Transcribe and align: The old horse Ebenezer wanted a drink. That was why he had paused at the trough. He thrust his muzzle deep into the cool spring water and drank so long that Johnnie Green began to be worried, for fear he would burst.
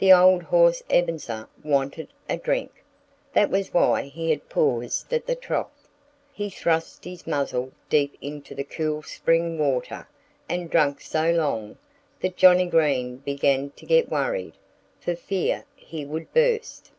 The 0.00 0.12
old 0.12 0.42
horse 0.42 0.82
Ebenezer 0.90 1.48
wanted 1.62 2.08
a 2.28 2.36
drink. 2.36 2.82
That 3.32 3.48
was 3.48 3.72
why 3.72 4.02
he 4.08 4.30
had 4.30 4.48
paused 4.48 5.12
at 5.12 5.24
the 5.26 5.36
trough. 5.36 5.86
He 6.32 6.50
thrust 6.50 7.04
his 7.04 7.28
muzzle 7.28 7.70
deep 7.88 8.16
into 8.20 8.56
the 8.56 8.64
cool 8.64 9.04
spring 9.04 9.60
water 9.60 10.08
and 10.48 10.68
drank 10.68 11.00
so 11.00 11.30
long 11.30 11.78
that 12.18 12.36
Johnnie 12.36 12.66
Green 12.66 13.18
began 13.18 13.70
to 13.76 13.86
be 13.86 14.02
worried, 14.02 14.54
for 14.98 15.14
fear 15.14 15.64
he 15.76 16.04
would 16.04 16.34
burst. 16.34 16.90